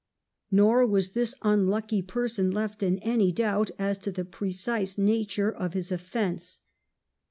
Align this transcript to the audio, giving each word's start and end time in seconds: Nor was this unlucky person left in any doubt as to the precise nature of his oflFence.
Nor 0.49 0.87
was 0.87 1.11
this 1.11 1.35
unlucky 1.43 2.01
person 2.01 2.49
left 2.49 2.81
in 2.81 2.97
any 3.03 3.31
doubt 3.31 3.69
as 3.77 3.99
to 3.99 4.11
the 4.11 4.25
precise 4.25 4.97
nature 4.97 5.51
of 5.51 5.73
his 5.75 5.91
oflFence. 5.91 6.61